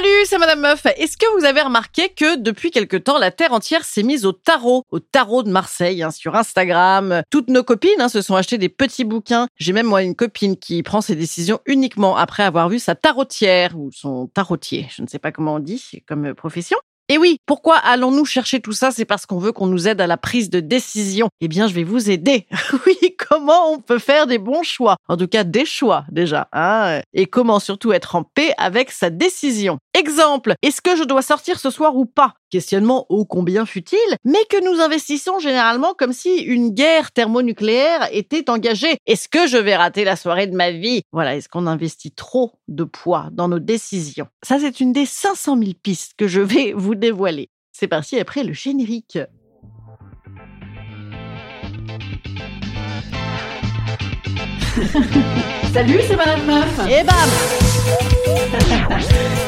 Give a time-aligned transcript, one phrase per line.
[0.00, 0.86] Salut, c'est Madame Meuf.
[0.96, 4.32] Est-ce que vous avez remarqué que depuis quelque temps, la Terre entière s'est mise au
[4.32, 7.20] tarot, au tarot de Marseille, hein, sur Instagram?
[7.28, 9.46] Toutes nos copines hein, se sont achetées des petits bouquins.
[9.56, 13.76] J'ai même moi une copine qui prend ses décisions uniquement après avoir vu sa tarotière
[13.76, 14.86] ou son tarotier.
[14.88, 16.78] Je ne sais pas comment on dit comme profession.
[17.12, 18.92] Et oui, pourquoi allons-nous chercher tout ça?
[18.92, 21.28] C'est parce qu'on veut qu'on nous aide à la prise de décision.
[21.40, 22.46] Eh bien, je vais vous aider.
[22.86, 24.94] oui, comment on peut faire des bons choix?
[25.08, 26.46] En tout cas, des choix déjà.
[26.52, 29.78] Hein et comment surtout être en paix avec sa décision.
[30.00, 32.32] Exemple, est-ce que je dois sortir ce soir ou pas?
[32.48, 38.48] Questionnement ô combien futile, mais que nous investissons généralement comme si une guerre thermonucléaire était
[38.48, 38.96] engagée.
[39.06, 41.02] Est-ce que je vais rater la soirée de ma vie?
[41.12, 44.28] Voilà, est-ce qu'on investit trop de poids dans nos décisions?
[44.42, 47.50] Ça, c'est une des 500 000 pistes que je vais vous dévoiler.
[47.70, 49.18] C'est parti après le générique.
[55.74, 56.80] Salut, c'est Madame Meuf.
[56.88, 57.28] Et bam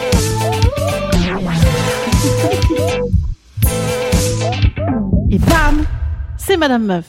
[5.31, 5.85] Et bam
[6.39, 7.07] C'est Madame Meuf.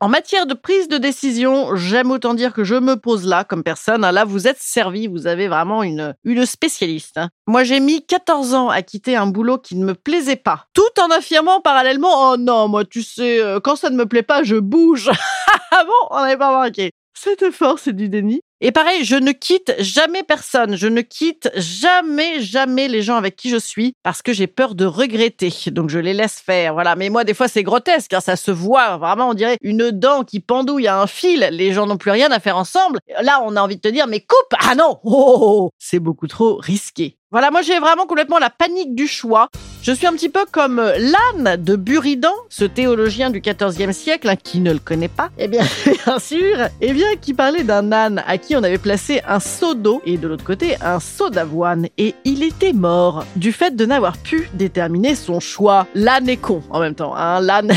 [0.00, 3.62] En matière de prise de décision, j'aime autant dire que je me pose là comme
[3.62, 4.02] personne.
[4.02, 7.16] Là, vous êtes servi, vous avez vraiment une, une spécialiste.
[7.16, 7.30] hein.
[7.46, 10.82] Moi, j'ai mis 14 ans à quitter un boulot qui ne me plaisait pas, tout
[11.00, 14.42] en affirmant parallèlement «Oh non, moi, tu sais, euh, quand ça ne me plaît pas,
[14.42, 15.10] je bouge!»
[15.70, 16.90] Ah bon On n'avait pas remarqué.
[17.16, 18.40] Cet effort, c'est du déni.
[18.60, 20.76] Et pareil, je ne quitte jamais personne.
[20.76, 24.74] Je ne quitte jamais, jamais les gens avec qui je suis parce que j'ai peur
[24.74, 25.52] de regretter.
[25.70, 26.74] Donc je les laisse faire.
[26.74, 26.96] Voilà.
[26.96, 28.14] Mais moi, des fois, c'est grotesque.
[28.14, 29.30] Hein, ça se voit vraiment.
[29.30, 31.48] On dirait une dent qui pendouille à un fil.
[31.52, 33.00] Les gens n'ont plus rien à faire ensemble.
[33.20, 35.70] Là, on a envie de te dire, mais coupe Ah non Oh, oh, oh.
[35.78, 37.18] C'est beaucoup trop risqué.
[37.34, 39.48] Voilà, moi j'ai vraiment complètement la panique du choix.
[39.82, 44.28] Je suis un petit peu comme euh, l'âne de Buridan, ce théologien du XIVe siècle,
[44.28, 45.30] hein, qui ne le connaît pas.
[45.36, 45.64] Eh bien,
[46.06, 49.74] bien sûr, eh bien, qui parlait d'un âne à qui on avait placé un seau
[49.74, 51.88] d'eau et de l'autre côté un seau d'avoine.
[51.98, 55.88] Et il était mort du fait de n'avoir pu déterminer son choix.
[55.96, 57.16] L'âne est con en même temps.
[57.16, 57.40] Hein.
[57.40, 57.72] L'âne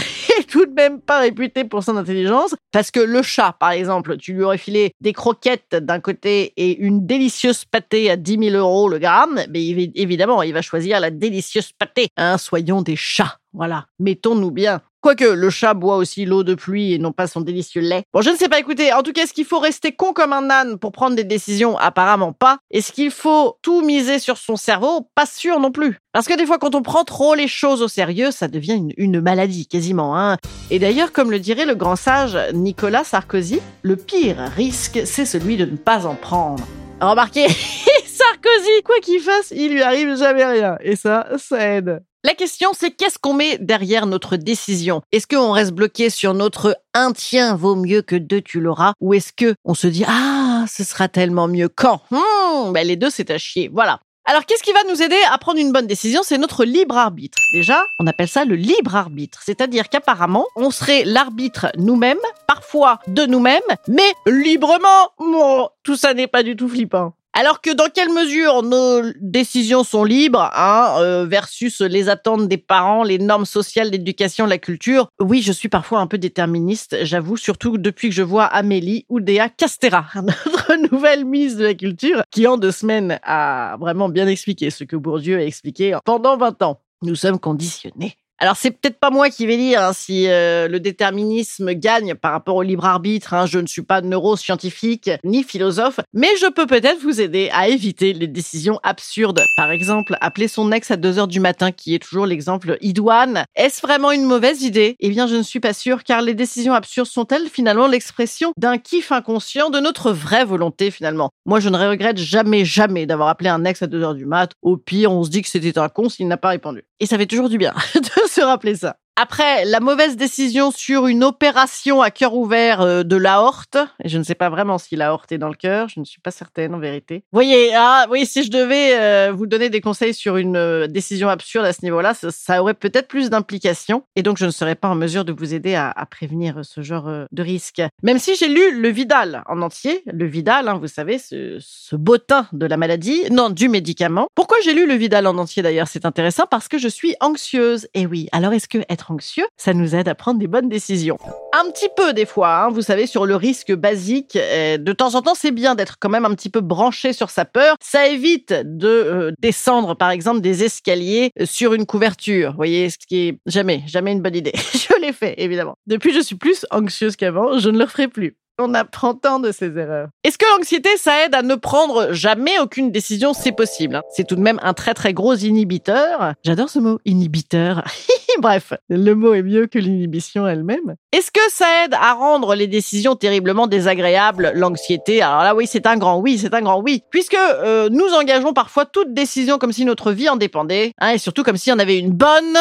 [0.46, 4.34] tout de même pas réputé pour son intelligence parce que le chat, par exemple, tu
[4.34, 8.90] lui aurais filé des croquettes d'un côté et une délicieuse pâtée à 10 000 euros
[8.90, 12.08] le gramme, mais évi- évidemment, il va choisir la délicieuse pâtée.
[12.18, 13.38] Hein, soyons des chats.
[13.54, 13.86] Voilà.
[14.00, 14.82] Mettons-nous bien.
[15.08, 18.04] Quoique, le chat boit aussi l'eau de pluie et non pas son délicieux lait.
[18.14, 20.34] Bon, je ne sais pas, écoutez, en tout cas, est-ce qu'il faut rester con comme
[20.34, 21.78] un âne pour prendre des décisions?
[21.78, 22.58] Apparemment pas.
[22.72, 25.08] Est-ce qu'il faut tout miser sur son cerveau?
[25.16, 25.98] Pas sûr non plus.
[26.12, 29.22] Parce que des fois, quand on prend trop les choses au sérieux, ça devient une,
[29.22, 30.20] maladie, quasiment.
[30.20, 30.36] Hein.
[30.72, 35.56] Et d'ailleurs, comme le dirait le grand sage Nicolas Sarkozy, le pire risque, c'est celui
[35.56, 36.68] de ne pas en prendre.
[37.00, 37.48] Remarquez,
[38.08, 40.78] Sarkozy, quoi qu'il fasse, il lui arrive jamais rien.
[40.82, 42.02] Et ça, ça aide.
[42.28, 45.02] La question, c'est qu'est-ce qu'on met derrière notre décision?
[45.14, 49.14] Est-ce qu'on reste bloqué sur notre un tien vaut mieux que deux tu l'auras Ou
[49.14, 52.02] est-ce que on se dit ah ce sera tellement mieux quand?
[52.12, 53.72] Hmm, ben Les deux c'est à chier.
[53.74, 54.02] Voilà.
[54.26, 56.20] Alors, qu'est-ce qui va nous aider à prendre une bonne décision?
[56.22, 57.38] C'est notre libre arbitre.
[57.54, 59.40] Déjà, on appelle ça le libre arbitre.
[59.46, 65.14] C'est-à-dire qu'apparemment, on serait l'arbitre nous-mêmes, parfois de nous-mêmes, mais librement.
[65.18, 67.14] Bon, tout ça n'est pas du tout flippant.
[67.40, 72.58] Alors que dans quelle mesure nos décisions sont libres hein, euh, versus les attentes des
[72.58, 75.10] parents, les normes sociales d'éducation, la culture?
[75.20, 79.50] Oui, je suis parfois un peu déterministe, j'avoue, surtout depuis que je vois Amélie Oudéa
[79.50, 84.72] Castera, notre nouvelle mise de la culture, qui en deux semaines a vraiment bien expliqué
[84.72, 86.82] ce que Bourdieu a expliqué pendant 20 ans.
[87.04, 88.18] Nous sommes conditionnés.
[88.40, 92.32] Alors c'est peut-être pas moi qui vais dire hein, si euh, le déterminisme gagne par
[92.32, 93.34] rapport au libre arbitre.
[93.34, 93.48] hein.
[93.48, 98.14] Je ne suis pas neuroscientifique ni philosophe, mais je peux peut-être vous aider à éviter
[98.14, 99.42] les décisions absurdes.
[99.56, 103.44] Par exemple, appeler son ex à 2 heures du matin, qui est toujours l'exemple idoine.
[103.56, 104.96] Est-ce vraiment une mauvaise idée?
[105.00, 108.78] Eh bien, je ne suis pas sûre, car les décisions absurdes sont-elles finalement l'expression d'un
[108.78, 111.32] kiff inconscient de notre vraie volonté finalement?
[111.46, 114.52] Moi, je ne regrette jamais, jamais d'avoir appelé un ex à 2 heures du mat.
[114.62, 116.84] Au pire, on se dit que c'était un con s'il n'a pas répondu.
[117.00, 117.74] Et ça fait toujours du bien
[118.38, 118.98] se rappeler ça.
[119.20, 124.20] Après, la mauvaise décision sur une opération à cœur ouvert euh, de l'aorte, et je
[124.20, 126.76] ne sais pas vraiment si l'aorte est dans le cœur, je ne suis pas certaine
[126.76, 127.24] en vérité.
[127.32, 131.30] Voyez, ah oui, si je devais euh, vous donner des conseils sur une euh, décision
[131.30, 134.88] absurde à ce niveau-là, ça, aurait peut-être plus d'implications, et donc je ne serais pas
[134.88, 137.82] en mesure de vous aider à, prévenir ce genre de risque.
[138.04, 141.96] Même si j'ai lu le Vidal en entier, le Vidal, hein, vous savez, ce, ce
[141.96, 144.28] bottin de la maladie, non, du médicament.
[144.36, 147.88] Pourquoi j'ai lu le Vidal en entier d'ailleurs C'est intéressant parce que je suis anxieuse.
[147.96, 151.18] Et oui, alors est-ce que être anxieux, ça nous aide à prendre des bonnes décisions
[151.54, 154.36] Un petit peu des fois, hein, vous savez, sur le risque basique.
[154.36, 157.30] euh, de temps en temps, c'est bien d'être quand même un petit peu branché sur
[157.30, 157.76] sa peur.
[157.82, 162.52] Ça évite de euh, descendre, par exemple, des escaliers euh, sur une couverture.
[162.52, 164.54] Vous voyez, ce qui est jamais, jamais une bonne idée.
[164.74, 165.76] je l'ai fait, évidemment.
[165.88, 167.58] Depuis, je suis plus anxieuse qu'avant.
[167.60, 168.36] Je ne le ferai plus.
[168.60, 170.08] On apprend tant de ses erreurs.
[170.24, 173.34] Est-ce que l'anxiété, ça aide à ne prendre jamais aucune décision?
[173.34, 173.98] C'est possible.
[173.98, 174.02] hein.
[174.16, 176.34] C'est tout de même un très très gros inhibiteur.
[176.44, 177.84] J'adore ce mot, inhibiteur.
[178.40, 180.96] Bref, le mot est mieux que l'inhibition elle-même.
[181.12, 185.22] Est-ce que ça aide à rendre les décisions terriblement désagréables, l'anxiété?
[185.22, 187.04] Alors là, oui, c'est un grand oui, c'est un grand oui.
[187.12, 191.20] Puisque euh, nous engageons parfois toute décision comme si notre vie en dépendait, hein, et
[191.20, 192.58] surtout comme s'il y en avait une bonne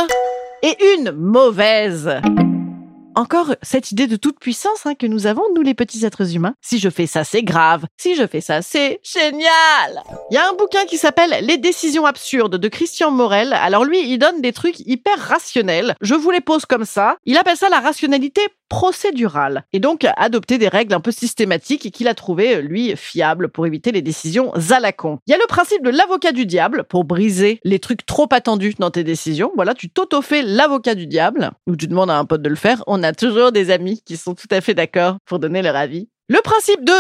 [0.63, 2.11] et une mauvaise.
[3.19, 6.55] Encore cette idée de toute puissance hein, que nous avons, nous les petits êtres humains.
[6.61, 7.87] Si je fais ça, c'est grave.
[7.97, 10.03] Si je fais ça, c'est génial.
[10.31, 13.55] Il y a un bouquin qui s'appelle Les décisions absurdes de Christian Morel.
[13.55, 15.95] Alors lui, il donne des trucs hyper rationnels.
[16.03, 17.17] Je vous les pose comme ça.
[17.25, 19.65] Il appelle ça la rationalité procédurale.
[19.73, 23.93] Et donc, adopter des règles un peu systématiques qu'il a trouvé, lui, fiables pour éviter
[23.93, 25.19] les décisions à la con.
[25.27, 28.75] Il y a le principe de l'avocat du diable pour briser les trucs trop attendus
[28.79, 29.53] dans tes décisions.
[29.55, 32.83] Voilà, tu t'auto-fais l'avocat du diable ou tu demandes à un pote de le faire.
[33.07, 36.09] A toujours des amis qui sont tout à fait d'accord pour donner leur avis.
[36.29, 36.93] Le principe de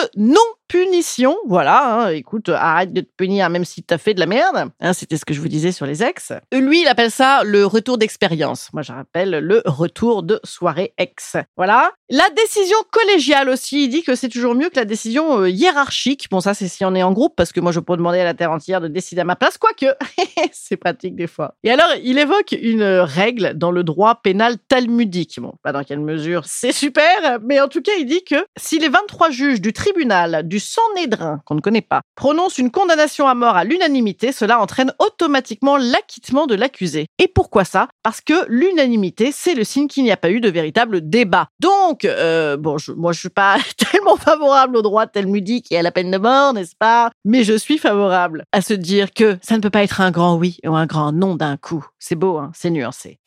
[0.74, 4.70] non-punition, voilà, hein, écoute, arrête de te punir même si t'as fait de la merde.
[4.80, 6.32] Hein, C'était ce que je vous disais sur les ex.
[6.52, 8.70] Lui, il appelle ça le retour d'expérience.
[8.72, 11.36] Moi, je rappelle le retour de soirée ex.
[11.56, 11.92] Voilà.
[12.08, 16.28] La décision collégiale aussi, il dit que c'est toujours mieux que la décision euh, hiérarchique.
[16.30, 18.24] Bon, ça, c'est si on est en groupe, parce que moi, je peux demander à
[18.24, 19.86] la terre entière de décider à ma place, quoique,
[20.52, 21.54] c'est pratique des fois.
[21.64, 25.40] Et alors, il évoque une règle dans le droit pénal talmudique.
[25.40, 28.78] Bon, pas dans quelle mesure c'est super, mais en tout cas, il dit que si
[28.78, 33.34] les 23 juges du tribunal du Sanhédrin, qu'on ne connaît pas, prononcent une condamnation à
[33.34, 37.06] mort à l'unanimité, cela entraîne automatiquement l'acquittement de l'accusé.
[37.18, 37.88] Et pourquoi ça?
[38.02, 41.48] Parce que l'unanimité, c'est le signe qu'il n'y a pas eu de véritable débat.
[41.60, 45.82] Donc, euh, bon, je, moi, je suis pas tellement favorable au droit talmudique et à
[45.82, 47.10] la peine de mort, n'est-ce pas?
[47.24, 50.36] Mais je suis favorable à se dire que ça ne peut pas être un grand
[50.36, 51.86] oui ou un grand non d'un coup.
[51.98, 53.18] C'est beau, hein c'est nuancé.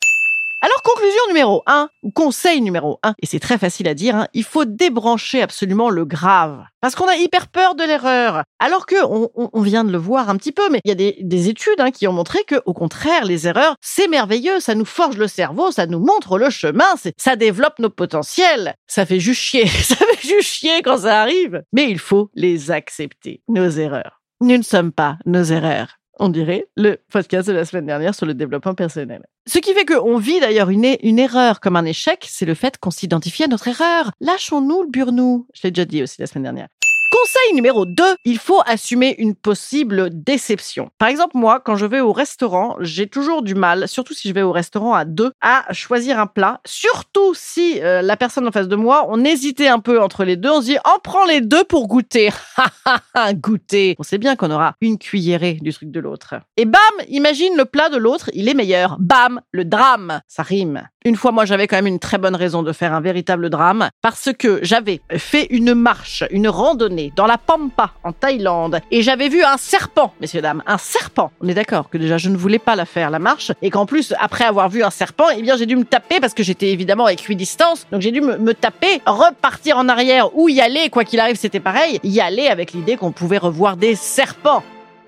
[0.62, 4.28] Alors, conclusion numéro 1, ou conseil numéro 1, et c'est très facile à dire, hein,
[4.34, 6.64] il faut débrancher absolument le grave.
[6.82, 8.42] Parce qu'on a hyper peur de l'erreur.
[8.58, 11.16] Alors que, on, vient de le voir un petit peu, mais il y a des,
[11.22, 14.84] des études hein, qui ont montré que, au contraire, les erreurs, c'est merveilleux, ça nous
[14.84, 16.84] forge le cerveau, ça nous montre le chemin,
[17.16, 18.74] ça développe nos potentiels.
[18.86, 21.62] Ça fait juste chier, ça fait juste chier quand ça arrive.
[21.72, 24.20] Mais il faut les accepter, nos erreurs.
[24.42, 28.26] Nous ne sommes pas nos erreurs on dirait, le podcast de la semaine dernière sur
[28.26, 29.26] le développement personnel.
[29.46, 32.78] Ce qui fait qu'on vit d'ailleurs une, une erreur comme un échec, c'est le fait
[32.78, 34.12] qu'on s'identifie à notre erreur.
[34.20, 35.46] Lâchons-nous le burnou.
[35.54, 36.68] Je l'ai déjà dit aussi la semaine dernière.
[37.22, 40.90] Conseil numéro 2, il faut assumer une possible déception.
[40.96, 44.32] Par exemple, moi, quand je vais au restaurant, j'ai toujours du mal, surtout si je
[44.32, 46.62] vais au restaurant à deux, à choisir un plat.
[46.64, 50.36] Surtout si euh, la personne en face de moi, on hésitait un peu entre les
[50.36, 52.30] deux, on se dit, on prend les deux pour goûter.
[53.34, 53.96] goûter.
[53.98, 56.36] On sait bien qu'on aura une cuillerée du truc de l'autre.
[56.56, 58.96] Et bam, imagine le plat de l'autre, il est meilleur.
[58.98, 60.22] Bam, le drame.
[60.26, 60.88] Ça rime.
[61.04, 63.88] Une fois, moi, j'avais quand même une très bonne raison de faire un véritable drame
[64.02, 69.28] parce que j'avais fait une marche, une randonnée dans la Pampa en Thaïlande et j'avais
[69.28, 71.30] vu un serpent, messieurs dames, un serpent.
[71.40, 73.86] On est d'accord que déjà je ne voulais pas la faire la marche et qu'en
[73.86, 76.70] plus après avoir vu un serpent, eh bien j'ai dû me taper parce que j'étais
[76.70, 80.90] évidemment à équidistance, donc j'ai dû me, me taper, repartir en arrière ou y aller,
[80.90, 84.62] quoi qu'il arrive, c'était pareil, y aller avec l'idée qu'on pouvait revoir des serpents.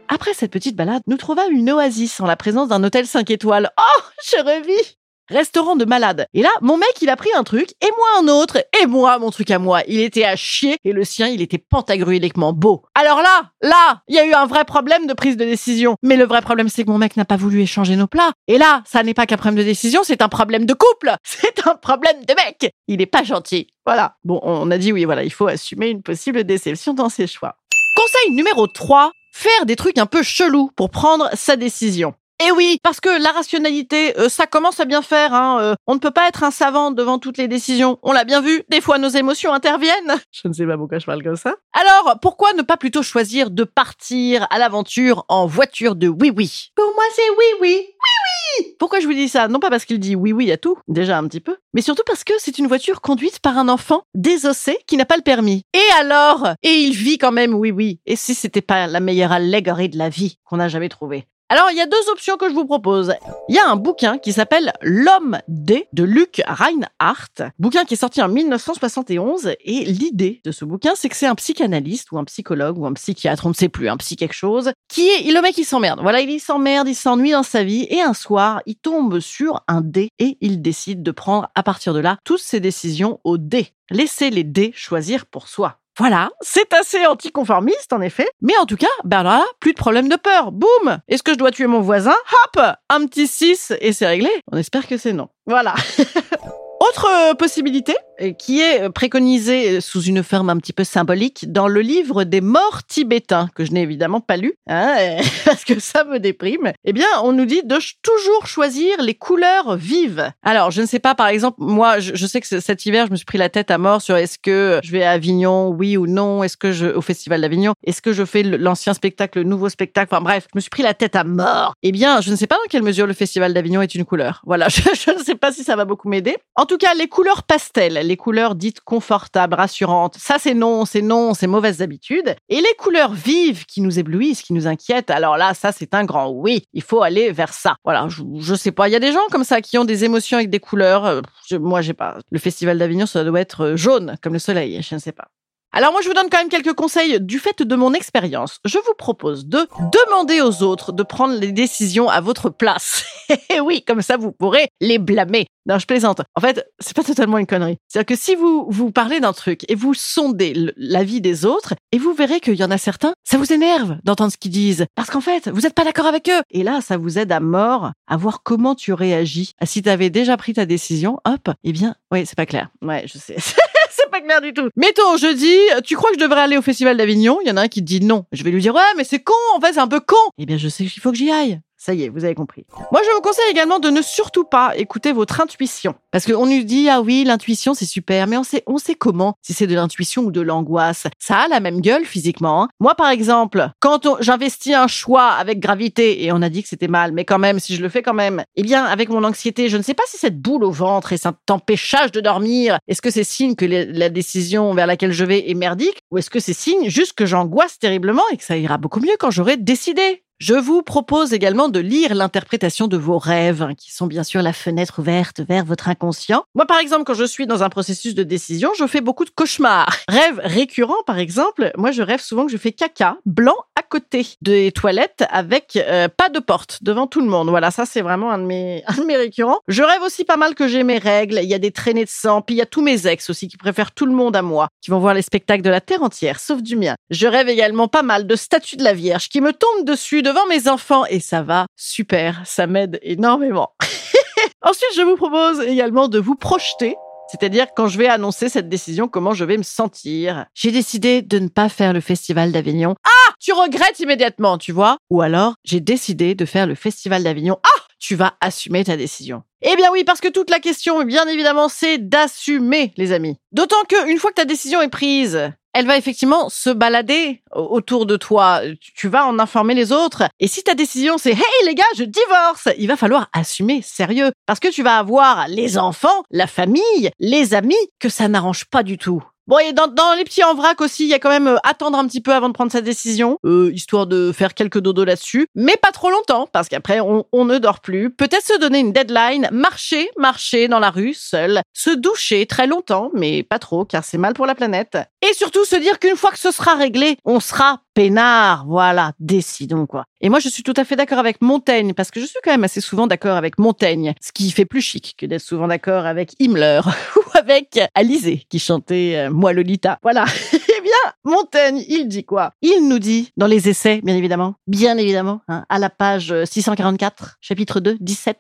[0.09, 3.71] Après cette petite balade, nous trouvâmes une oasis en la présence d'un hôtel 5 étoiles.
[3.79, 4.97] Oh, je revis
[5.29, 6.27] Restaurant de malade.
[6.35, 9.19] Et là, mon mec, il a pris un truc, et moi un autre, et moi
[9.19, 9.83] mon truc à moi.
[9.87, 12.83] Il était à chier, et le sien, il était pantagruéliquement beau.
[12.95, 15.97] Alors là, là, il y a eu un vrai problème de prise de décision.
[16.03, 18.33] Mais le vrai problème, c'est que mon mec n'a pas voulu échanger nos plats.
[18.49, 21.15] Et là, ça n'est pas qu'un problème de décision, c'est un problème de couple.
[21.25, 22.73] C'est un problème de mec.
[22.87, 23.69] Il est pas gentil.
[23.87, 24.17] Voilà.
[24.25, 27.57] Bon, on a dit oui, voilà, il faut assumer une possible déception dans ses choix.
[27.97, 32.15] Conseil numéro 3, faire des trucs un peu chelous pour prendre sa décision.
[32.45, 35.33] Et oui, parce que la rationalité, euh, ça commence à bien faire.
[35.33, 38.01] Hein, euh, on ne peut pas être un savant devant toutes les décisions.
[38.03, 40.15] On l'a bien vu, des fois nos émotions interviennent.
[40.33, 41.55] Je ne sais pas pourquoi je parle comme ça.
[41.73, 46.93] Alors, pourquoi ne pas plutôt choisir de partir à l'aventure en voiture de oui-oui Pour
[46.97, 47.75] moi, c'est oui-oui.
[47.77, 49.47] Oui-oui Pourquoi je vous dis ça?
[49.47, 52.25] Non pas parce qu'il dit oui-oui à tout, déjà un petit peu, mais surtout parce
[52.25, 55.63] que c'est une voiture conduite par un enfant désossé qui n'a pas le permis.
[55.75, 56.49] Et alors?
[56.65, 58.01] Et il vit quand même oui-oui.
[58.05, 61.29] Et si c'était pas la meilleure allégorie de la vie qu'on a jamais trouvée?
[61.53, 63.13] Alors, il y a deux options que je vous propose.
[63.51, 67.99] Il y a un bouquin qui s'appelle L'homme D de Luc Reinhardt, bouquin qui est
[67.99, 72.25] sorti en 1971 et l'idée de ce bouquin, c'est que c'est un psychanalyste ou un
[72.25, 75.43] psychologue ou un psychiatre, on ne sait plus, un psy quelque chose, qui est le
[75.43, 76.01] mec il s'emmerde.
[76.01, 79.83] Voilà, il s'emmerde, il s'ennuie dans sa vie et un soir, il tombe sur un
[79.83, 83.75] dé et il décide de prendre à partir de là toutes ses décisions au dé.
[83.91, 85.82] Laissez les dés choisir pour soi.
[85.99, 90.09] Voilà, c'est assez anticonformiste en effet, mais en tout cas, ben là, plus de problème
[90.09, 90.51] de peur.
[90.51, 92.15] Boum Est-ce que je dois tuer mon voisin?
[92.57, 94.31] Hop Un petit 6 et c'est réglé.
[94.51, 95.29] On espère que c'est non.
[95.47, 95.75] Voilà.
[96.81, 97.95] Autre euh, possibilité,
[98.31, 102.85] qui est préconisé sous une forme un petit peu symbolique dans le livre des morts
[102.87, 106.73] tibétains, que je n'ai évidemment pas lu, hein, parce que ça me déprime.
[106.85, 110.33] Eh bien, on nous dit de toujours choisir les couleurs vives.
[110.43, 113.17] Alors, je ne sais pas, par exemple, moi, je, sais que cet hiver, je me
[113.17, 116.07] suis pris la tête à mort sur est-ce que je vais à Avignon, oui ou
[116.07, 119.69] non, est-ce que je, au Festival d'Avignon, est-ce que je fais l'ancien spectacle, le nouveau
[119.69, 121.75] spectacle, enfin bref, je me suis pris la tête à mort.
[121.83, 124.43] Eh bien, je ne sais pas dans quelle mesure le Festival d'Avignon est une couleur.
[124.47, 126.37] Voilà, je, je ne sais pas si ça va beaucoup m'aider.
[126.57, 131.01] En tout cas, les couleurs pastel, les couleurs dites confortables, rassurantes, ça c'est non, c'est
[131.01, 132.37] non, c'est mauvaises habitudes.
[132.51, 136.05] Et les couleurs vives qui nous éblouissent, qui nous inquiètent, alors là, ça c'est un
[136.05, 137.77] grand oui, il faut aller vers ça.
[137.85, 140.37] Voilà, je, sais pas, il y a des gens comme ça qui ont des émotions
[140.37, 141.07] avec des couleurs.
[141.07, 142.19] Euh, je, moi, j'ai pas.
[142.31, 145.29] Le Festival d'Avignon, ça doit être euh, jaune comme le soleil, je ne sais pas.
[145.75, 148.59] Alors moi, je vous donne quand même quelques conseils du fait de mon expérience.
[148.67, 153.07] Je vous propose de demander aux autres de prendre les décisions à votre place.
[153.55, 155.47] Et oui, comme ça, vous pourrez les blâmer.
[155.65, 156.21] Non, je plaisante.
[156.35, 157.79] En fait, c'est pas totalement une connerie.
[157.89, 161.99] C'est-à-dire que si vous vous parlez d'un truc et vous sondez l'avis des autres, et
[161.99, 164.85] vous verrez qu'il y en a certains, ça vous énerve d'entendre ce qu'ils disent.
[164.95, 166.43] Parce qu'en fait, vous n'êtes pas d'accord avec eux.
[166.51, 169.53] Et là, ça vous aide à mort à voir comment tu réagis.
[169.59, 172.69] Ah, si tu avais déjà pris ta décision, hop, eh bien, oui, c'est pas clair.
[172.83, 173.37] Ouais, je sais.
[174.11, 174.69] pas clair du tout.
[174.77, 177.39] Mettons, je dis, tu crois que je devrais aller au Festival d'Avignon?
[177.45, 178.25] Il y en a un qui dit non.
[178.33, 180.17] Je vais lui dire, ouais, mais c'est con, en fait, c'est un peu con.
[180.39, 181.61] Eh bien, je sais qu'il faut que j'y aille.
[181.85, 182.65] Ça y est, vous avez compris.
[182.93, 185.97] Moi, je vous conseille également de ne surtout pas écouter votre intuition.
[186.13, 189.35] Parce qu'on nous dit, ah oui, l'intuition, c'est super, mais on sait, on sait comment,
[189.43, 191.09] si c'est de l'intuition ou de l'angoisse.
[191.19, 192.63] Ça a la même gueule physiquement.
[192.63, 192.69] Hein.
[192.79, 196.87] Moi, par exemple, quand j'investis un choix avec gravité, et on a dit que c'était
[196.87, 199.69] mal, mais quand même, si je le fais quand même, eh bien, avec mon anxiété,
[199.69, 203.03] je ne sais pas si cette boule au ventre et cet empêchage de dormir, est-ce
[203.03, 206.39] que c'est signe que la décision vers laquelle je vais est merdique, ou est-ce que
[206.39, 210.23] c'est signe juste que j'angoisse terriblement et que ça ira beaucoup mieux quand j'aurai décidé?
[210.43, 214.43] Je vous propose également de lire l'interprétation de vos rêves, hein, qui sont bien sûr
[214.43, 216.43] la fenêtre ouverte vers votre inconscient.
[216.57, 219.31] Moi, par exemple, quand je suis dans un processus de décision, je fais beaucoup de
[219.31, 219.95] cauchemars.
[220.09, 224.27] Rêve récurrent, par exemple, moi, je rêve souvent que je fais caca blanc à côté
[224.41, 227.49] des toilettes avec euh, pas de porte devant tout le monde.
[227.49, 229.61] Voilà, ça, c'est vraiment un de mes, un de mes récurrents.
[229.69, 231.39] Je rêve aussi pas mal que j'ai mes règles.
[231.41, 232.43] Il y a des traînées de sang.
[232.43, 234.67] Puis il y a tous mes ex aussi qui préfèrent tout le monde à moi,
[234.81, 236.97] qui vont voir les spectacles de la terre entière, sauf du mien.
[237.11, 240.47] Je rêve également pas mal de statues de la Vierge qui me tombent dessus devant
[240.47, 243.75] mes enfants et ça va super, ça m'aide énormément.
[244.63, 246.97] Ensuite, je vous propose également de vous projeter
[247.33, 250.45] c'est-à-dire quand je vais annoncer cette décision, comment je vais me sentir.
[250.53, 252.95] J'ai décidé de ne pas faire le festival d'Avignon.
[253.05, 254.99] Ah, tu regrettes immédiatement, tu vois?
[255.09, 257.59] Ou alors, j'ai décidé de faire le festival d'Avignon.
[257.63, 259.45] Ah, tu vas assumer ta décision.
[259.63, 263.39] Eh bien oui, parce que toute la question, bien évidemment, c'est d'assumer, les amis.
[263.53, 268.07] D'autant que une fois que ta décision est prise, elle va effectivement se balader autour
[268.07, 268.61] de toi.
[268.95, 270.25] Tu vas en informer les autres.
[270.41, 274.33] Et si ta décision c'est Hey les gars, je divorce, il va falloir assumer sérieux.
[274.47, 278.83] Parce que tu vas avoir les enfants, la famille, les amis que ça n'arrange pas
[278.83, 279.23] du tout.
[279.49, 281.57] Bon, et dans, dans, les petits en vrac aussi, il y a quand même euh,
[281.65, 285.05] attendre un petit peu avant de prendre sa décision, euh, histoire de faire quelques dodos
[285.05, 288.11] là-dessus, mais pas trop longtemps, parce qu'après, on, on, ne dort plus.
[288.11, 293.11] Peut-être se donner une deadline, marcher, marcher dans la rue, seul, se doucher très longtemps,
[293.15, 294.97] mais pas trop, car c'est mal pour la planète.
[295.29, 299.87] Et surtout se dire qu'une fois que ce sera réglé, on sera peinard, voilà, décidons
[299.87, 300.05] quoi.
[300.21, 302.53] Et moi, je suis tout à fait d'accord avec Montaigne, parce que je suis quand
[302.53, 306.07] même assez souvent d'accord avec Montaigne, ce qui fait plus chic que d'être souvent d'accord
[306.07, 306.81] avec Himmler
[307.17, 309.99] ou avec Alizé, qui chantait euh, Moi Lolita.
[310.03, 310.25] Voilà.
[310.53, 312.53] eh bien, Montaigne, il dit quoi?
[312.63, 317.39] Il nous dit, dans les essais, bien évidemment, bien évidemment, hein, à la page 644,
[317.41, 318.39] chapitre 2, 17,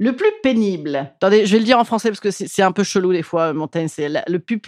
[0.00, 0.96] le plus pénible.
[0.96, 3.52] Attendez, je vais le dire en français parce que c'est un peu chelou des fois,
[3.52, 3.86] Montaigne.
[3.88, 4.60] C'est la, plus,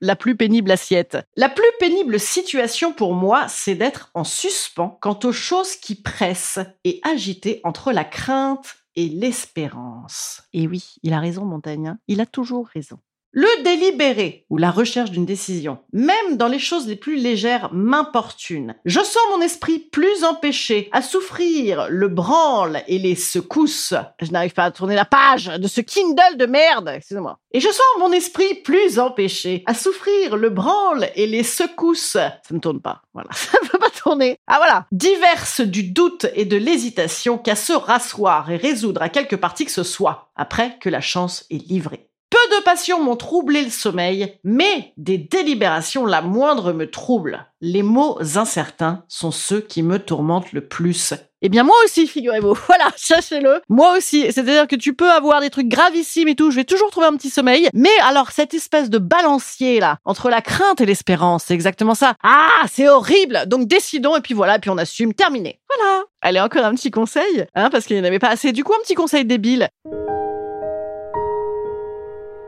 [0.00, 1.16] la plus pénible assiette.
[1.36, 6.58] La plus pénible situation pour moi, c'est d'être en suspens quant aux choses qui pressent
[6.84, 10.42] et agité entre la crainte et l'espérance.
[10.52, 11.86] Et oui, il a raison, Montaigne.
[11.88, 11.98] Hein.
[12.08, 12.98] il a toujours raison.
[13.32, 18.74] Le délibéré ou la recherche d'une décision, même dans les choses les plus légères, m'importune.
[18.84, 23.94] Je sens mon esprit plus empêché à souffrir le branle et les secousses.
[24.20, 27.38] Je n'arrive pas à tourner la page de ce Kindle de merde, excusez-moi.
[27.52, 32.14] Et je sens mon esprit plus empêché à souffrir le branle et les secousses.
[32.14, 33.02] Ça ne tourne pas.
[33.14, 34.38] Voilà, ça ne peut pas tourner.
[34.48, 34.86] Ah voilà.
[34.90, 39.70] Diverses du doute et de l'hésitation qu'à se rasseoir et résoudre à quelque partie que
[39.70, 42.09] ce soit, après que la chance est livrée.
[42.30, 47.46] Peu de passions m'ont troublé le sommeil, mais des délibérations la moindre me trouble.
[47.60, 51.12] Les mots incertains sont ceux qui me tourmentent le plus.
[51.42, 52.56] Eh bien moi aussi, figurez-vous.
[52.68, 53.62] Voilà, sachez-le.
[53.68, 54.30] Moi aussi.
[54.30, 56.52] C'est-à-dire que tu peux avoir des trucs gravissimes et tout.
[56.52, 57.68] Je vais toujours trouver un petit sommeil.
[57.74, 62.14] Mais alors cette espèce de balancier là entre la crainte et l'espérance, c'est exactement ça.
[62.22, 63.40] Ah, c'est horrible.
[63.46, 65.14] Donc décidons et puis voilà, et puis on assume.
[65.14, 65.58] Terminé.
[65.74, 66.04] Voilà.
[66.20, 68.52] Allez encore un petit conseil, hein, parce qu'il n'y en avait pas assez.
[68.52, 69.68] Du coup, un petit conseil débile.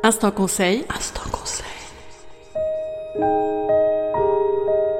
[0.04, 0.85] Instant conseil.
[0.97, 1.66] Instant conseil.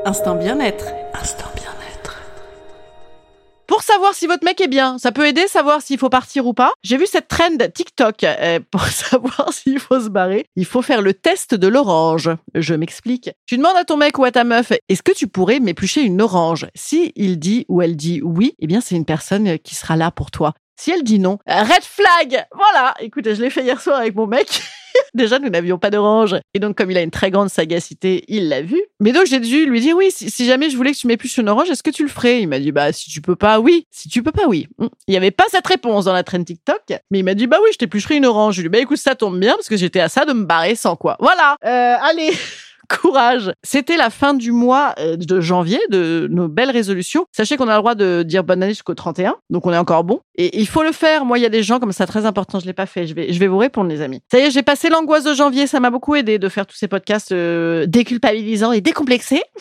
[0.04, 0.87] Instant bien-être.
[1.14, 2.21] Instant bien-être.
[3.66, 6.54] Pour savoir si votre mec est bien, ça peut aider savoir s'il faut partir ou
[6.54, 6.73] pas.
[6.85, 8.23] J'ai vu cette trend TikTok.
[8.23, 12.30] euh, pour savoir s'il faut se barrer, il faut faire le test de l'orange.
[12.54, 13.30] Je m'explique.
[13.47, 16.23] Tu demandes à ton mec ou à ta meuf, est-ce que tu pourrais m'éplucher une
[16.23, 16.68] orange?
[16.76, 20.12] Si il dit ou elle dit oui, eh bien c'est une personne qui sera là
[20.12, 20.54] pour toi.
[20.82, 24.26] Si elle dit non, red flag Voilà Écoutez, je l'ai fait hier soir avec mon
[24.26, 24.48] mec.
[25.14, 26.34] Déjà, nous n'avions pas d'orange.
[26.54, 28.82] Et donc, comme il a une très grande sagacité, il l'a vu.
[28.98, 31.48] Mais donc, j'ai dû lui dire, oui, si, jamais je voulais que tu m'épluches une
[31.48, 32.42] orange, est-ce que tu le ferais?
[32.42, 33.86] Il m'a dit, bah, si tu peux pas, oui.
[33.92, 34.66] Si tu peux pas, oui.
[34.80, 34.88] Hum.
[35.06, 36.82] Il n'y avait pas cette réponse dans la trend TikTok.
[37.12, 38.56] Mais il m'a dit, bah oui, je t'éplucherai une orange.
[38.56, 40.32] Je lui ai dit, bah écoute, ça tombe bien, parce que j'étais à ça de
[40.32, 41.16] me barrer sans quoi.
[41.20, 42.32] Voilà Euh, Allez
[43.00, 43.52] Courage.
[43.62, 47.25] C'était la fin du mois euh, de janvier de nos belles résolutions.
[47.32, 50.04] Sachez qu'on a le droit de dire bonne année jusqu'au 31, donc on est encore
[50.04, 50.20] bon.
[50.37, 51.25] Et il faut le faire.
[51.25, 53.06] Moi, il y a des gens comme ça très important, je l'ai pas fait.
[53.06, 54.20] Je vais, je vais vous répondre, les amis.
[54.30, 55.66] Ça y est, j'ai passé l'angoisse de janvier.
[55.66, 59.42] Ça m'a beaucoup aidé de faire tous ces podcasts euh, déculpabilisants et décomplexés.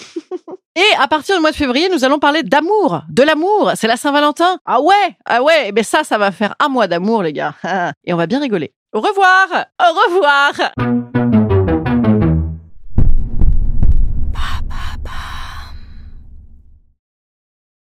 [0.75, 3.73] Et à partir du mois de février, nous allons parler d'amour, de l'amour.
[3.75, 4.57] C'est la Saint-Valentin.
[4.65, 5.65] Ah ouais, ah ouais.
[5.67, 7.55] Eh ben ça, ça va faire un mois d'amour, les gars.
[8.05, 8.73] Et on va bien rigoler.
[8.93, 9.47] Au revoir.
[9.79, 11.00] Au revoir.